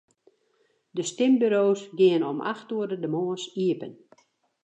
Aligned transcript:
De 0.95 1.03
stimburo's 1.11 1.81
geane 1.97 2.27
om 2.33 2.39
acht 2.53 2.69
oere 2.77 2.97
de 3.03 3.09
moarns 3.13 3.45
iepen. 3.65 3.91